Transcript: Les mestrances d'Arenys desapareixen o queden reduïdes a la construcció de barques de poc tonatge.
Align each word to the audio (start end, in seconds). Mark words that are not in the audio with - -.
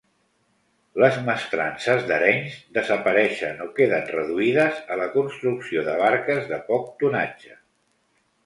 Les 1.01 1.17
mestrances 1.27 2.07
d'Arenys 2.11 2.55
desapareixen 2.77 3.61
o 3.67 3.69
queden 3.81 4.09
reduïdes 4.15 4.83
a 4.95 4.99
la 5.03 5.09
construcció 5.19 5.85
de 5.91 5.97
barques 6.03 6.53
de 6.55 6.61
poc 6.73 6.93
tonatge. 7.05 7.59